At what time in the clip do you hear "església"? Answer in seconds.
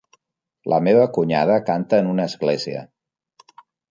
2.31-2.83